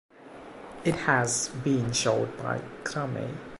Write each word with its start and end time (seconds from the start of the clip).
It 0.83 0.95
has 0.95 1.49
been 1.63 1.91
shown 1.91 2.35
by 2.37 2.57
Crumey. 2.83 3.37